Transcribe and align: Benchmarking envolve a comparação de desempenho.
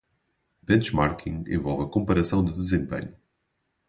Benchmarking 0.63 1.43
envolve 1.51 1.83
a 1.83 1.87
comparação 1.87 2.43
de 2.43 2.53
desempenho. 2.53 3.15